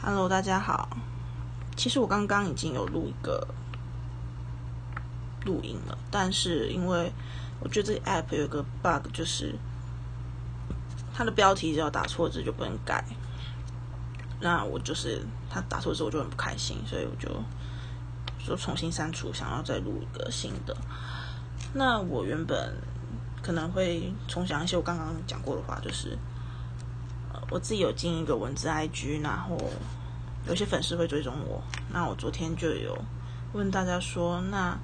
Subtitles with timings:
[0.00, 0.88] Hello，大家好。
[1.76, 3.48] 其实我刚刚已经有录一个
[5.44, 7.12] 录音了，但是因为
[7.58, 9.56] 我觉得这 app 有个 bug，就是
[11.12, 13.04] 它的标题只要打错字就不能改。
[14.40, 15.20] 那我就是
[15.50, 17.28] 他打错字我就很不开心，所以我就
[18.38, 20.76] 说重新删除，想要再录一个新的。
[21.74, 22.72] 那我原本
[23.42, 26.16] 可能会重讲一些我刚刚讲过的话，就是
[27.50, 29.56] 我自己有经营一个文字 IG，然后
[30.46, 31.62] 有些粉丝会追踪我。
[31.90, 32.96] 那我昨天就有
[33.52, 34.78] 问大家说，那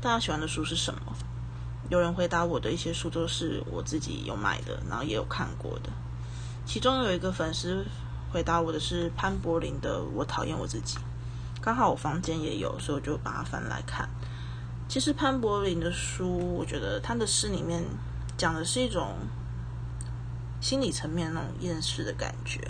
[0.00, 1.00] 大家喜欢的书是什么？
[1.90, 5.90] 有人回答我的一些书都是我自己有买的，然后也有看过的。
[6.64, 7.84] 其中有一个粉丝
[8.30, 10.98] 回答我的是潘柏林的《我讨厌我自己》，
[11.60, 14.08] 刚好我房间也有，所以我就把它翻来看。
[14.86, 17.82] 其实潘柏林的书，我觉得他的诗里面
[18.36, 19.14] 讲的是一种
[20.60, 22.60] 心理层面那种厌世的感觉，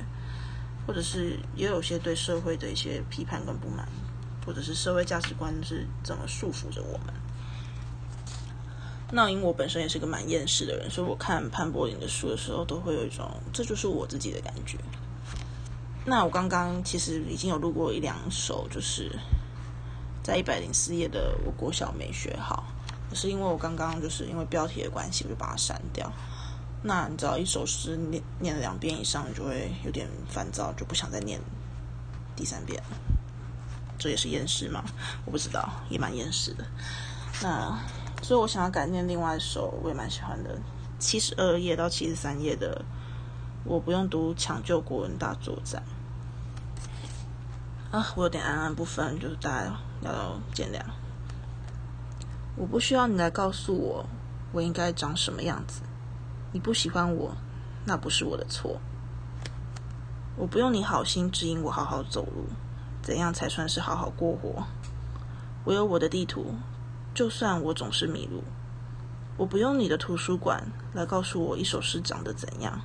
[0.86, 3.88] 或者是也有些对社会的一些批判跟不满，
[4.44, 7.14] 或者是社会价值观是怎么束缚着我们。
[9.10, 14.76] 那因为我本身也是个蛮厌世的人，所以我看潘柏林的书的时候，都会有一种这就是我自己的感觉。
[16.04, 19.10] 那我刚刚其实已经有录过一两首，就是
[20.22, 22.66] 在一百零四页的我国小没学好，
[23.08, 26.12] 可是因为我刚刚就是因为标题的关系，我就把它删掉。
[26.82, 31.40] 那你知道一首诗念念了两遍以上，就会有点烦躁，就不想再念
[32.36, 32.82] 第三遍。
[33.98, 34.84] 这也是厌世吗？
[35.24, 36.64] 我不知道，也蛮厌世的。
[37.42, 37.76] 那
[38.22, 40.56] 所以我想要改念另外一首我也蛮喜欢的，
[41.00, 42.84] 七十二页到七十三页的，
[43.64, 45.82] 我不用读抢救国文大作战。
[47.90, 50.80] 啊，我有点安安不分，就是大家要见谅。
[52.54, 54.06] 我不需要你来告诉我
[54.52, 55.80] 我应该长什么样子。
[56.52, 57.36] 你不喜欢我，
[57.84, 58.80] 那不是我的错。
[60.36, 62.46] 我不用你好心指引我好好走路，
[63.02, 64.64] 怎样才算是好好过活？
[65.64, 66.54] 我有我的地图，
[67.12, 68.42] 就算我总是迷路。
[69.36, 70.64] 我不用你的图书馆
[70.94, 72.80] 来告诉我一首诗长得怎样，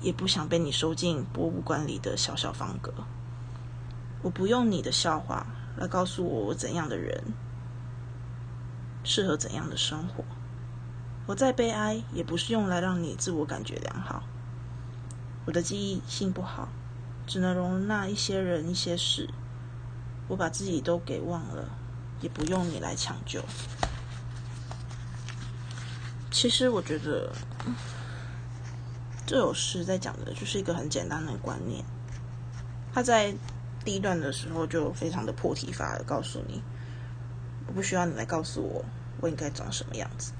[0.00, 2.92] 也不想被你收进博物馆里的小小方格。
[4.22, 5.46] 我不用你的笑话
[5.76, 7.22] 来告诉我我怎样的人
[9.04, 10.24] 适合怎样的生活。
[11.26, 14.22] 我再悲哀，也不是用来让你自我感觉良好。
[15.44, 16.68] 我的记忆性不好，
[17.26, 19.28] 只能容纳一些人、一些事。
[20.28, 21.68] 我把自己都给忘了，
[22.20, 23.42] 也不用你来抢救。
[26.30, 27.32] 其实我觉得，
[29.26, 31.84] 这首诗在讲的就是一个很简单的观念。
[32.92, 33.34] 他在
[33.84, 36.62] 第一段的时候就非常的破题法的告诉你，
[37.66, 38.84] 我不需要你来告诉我
[39.20, 40.32] 我应该长什么样子。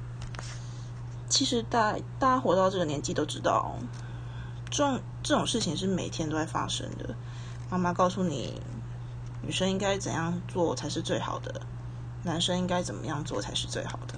[1.29, 3.77] 其实大大家活到这个年纪都知道，
[4.71, 7.15] 这种这种事情是每天都在发生的。
[7.69, 8.61] 妈妈告诉你，
[9.43, 11.61] 女生应该怎样做才是最好的，
[12.23, 14.15] 男生应该怎么样做才是最好的。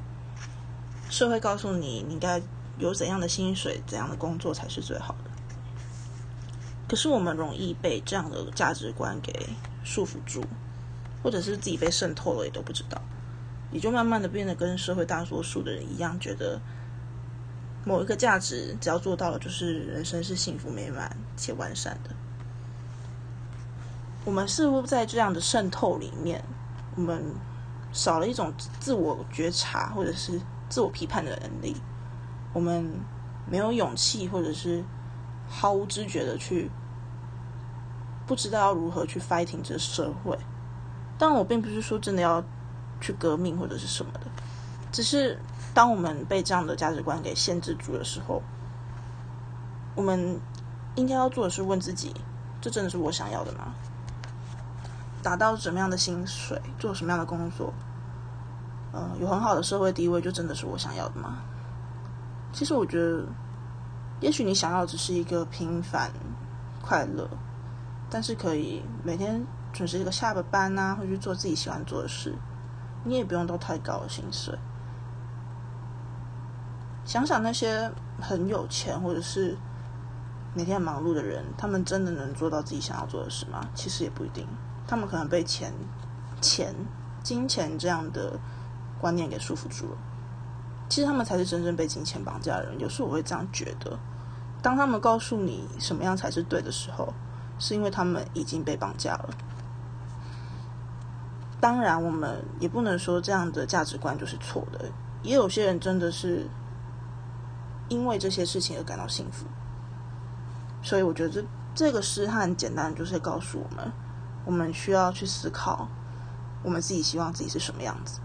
[1.08, 2.42] 社会告诉你，你应该
[2.78, 5.30] 有怎样的薪水、怎样的工作才是最好的。
[6.86, 9.48] 可是我们容易被这样的价值观给
[9.82, 10.44] 束缚住，
[11.22, 13.00] 或者是自己被渗透了，也都不知道，
[13.72, 16.60] 也就慢慢的变得跟社会大多数的人一样，觉得。
[17.88, 22.10] 某一个价值，只要做到了，就是人生是幸福美满且完善的。
[24.26, 26.44] 我们似乎在这样的渗透里面，
[26.97, 27.25] 我们
[27.91, 30.38] 少了一种自我觉察或者是
[30.69, 31.75] 自我批判的能力。
[32.53, 32.87] 我们
[33.47, 34.84] 没有勇气，或者是
[35.49, 36.70] 毫无知觉的去
[38.26, 40.38] 不知道要如何去 fighting 这社会。
[41.16, 42.44] 但我并不是说真的要
[43.00, 44.26] 去革命或者是什么的，
[44.93, 45.38] 只是。
[45.78, 48.43] 当我们被这样的价值观给限制住的时候，
[49.94, 50.41] 我们
[50.97, 52.12] 应该要做的是问自己：
[52.61, 53.72] 这真的是我想要的吗？
[55.22, 57.72] 达到什么样的薪水，做什么样的工作，
[58.93, 61.43] 嗯，有很好的社会地位，就真的是我想要的吗？
[62.53, 63.25] 其实我觉得，
[64.19, 66.11] 也许你想要只是一个平凡
[66.83, 67.31] 快乐，
[68.11, 69.41] 但是可以每天
[69.73, 72.35] 准时一个下个班啊，或去做自己喜欢做的事，
[73.05, 74.58] 你也不用到太高的薪水。
[77.08, 77.90] 想想那些
[78.20, 79.56] 很有钱或者是
[80.52, 83.66] 每天忙碌的人，他们真的能做到自己想要做的事吗？
[83.75, 84.46] 其实也不一定。
[84.87, 85.72] 他们可能被钱、
[86.43, 86.75] 钱、
[87.22, 88.38] 金钱这样的
[89.00, 89.96] 观念给束缚住了。
[90.90, 92.78] 其实他们才是真正被金钱绑架的人。
[92.78, 93.99] 有时候我会这样觉得：
[94.61, 97.14] 当他们告诉你什么样才是对的时候，
[97.58, 99.31] 是因为他们已经被绑架了。
[101.58, 104.84] 当然，我们也不能说这样的价值观就是错的。
[105.22, 106.46] 也有些人真的是。
[107.88, 109.46] 因为这些事情而感到幸福，
[110.82, 111.44] 所以我觉得这
[111.75, 113.93] 这个诗它很简单，就是告诉我们，
[114.44, 115.88] 我们需要去思考，
[116.62, 118.20] 我们自己希望自己是什么样子。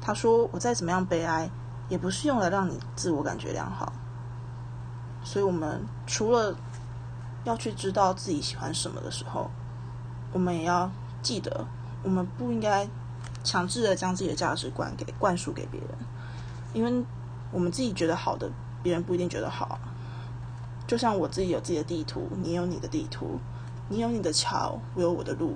[0.00, 1.50] 他说：“我再怎么样悲哀，
[1.88, 3.92] 也不是用来让你自我感觉良好。”
[5.22, 6.56] 所以，我们除了
[7.44, 9.50] 要去知道自己喜欢什么的时候，
[10.32, 10.90] 我们也要
[11.20, 11.66] 记得，
[12.02, 12.88] 我们不应该
[13.42, 15.90] 强制的将自己的价值观给灌输给别人，
[16.72, 17.04] 因为
[17.50, 18.50] 我们自己觉得好的，
[18.82, 19.78] 别人不一定觉得好。
[20.86, 23.38] 就像我自己有自己的地图，你有你的地图，
[23.88, 25.54] 你有你的桥，我有我的路，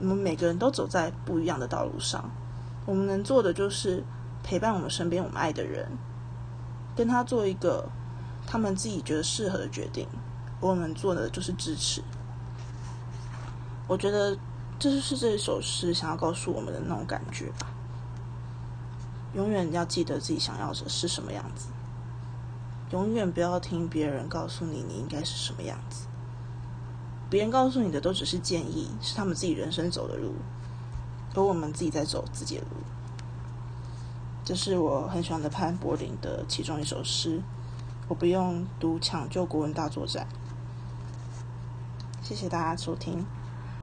[0.00, 2.30] 我们每个人都走在不一样的道路上。
[2.84, 4.02] 我们能做的就是
[4.42, 5.88] 陪伴我们身边我们爱的人，
[6.96, 7.88] 跟他做一个
[8.46, 10.06] 他们自己觉得适合的决定。
[10.60, 12.02] 我们做的就是支持。
[13.86, 14.36] 我觉得
[14.78, 17.68] 这就是这一首诗想要告诉我们的那种感觉吧。
[19.36, 21.68] 永远要记得自己想要的是什么样子，
[22.90, 26.06] 永远不要听别人告诉你你应该是什么样子。
[27.28, 30.32] 别人告诉你的都只是建议，是他们自己人生走的路。
[31.34, 32.76] 而我们自己在走自己的路，
[34.42, 37.42] 这是我很喜欢的潘柏林的其中一首诗。
[38.08, 40.26] 我不用读抢救国文大作战。
[42.22, 43.26] 谢谢大家收听。